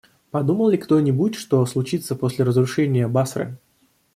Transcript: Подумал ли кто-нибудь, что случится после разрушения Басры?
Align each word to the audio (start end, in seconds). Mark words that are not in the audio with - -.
Подумал 0.31 0.69
ли 0.69 0.79
кто-нибудь, 0.79 1.35
что 1.35 1.63
случится 1.67 2.15
после 2.15 2.43
разрушения 2.43 3.07
Басры? 3.07 3.59